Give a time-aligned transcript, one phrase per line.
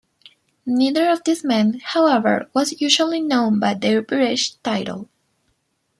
[0.65, 5.07] Neither of these men, however, was usually known by their peerage title.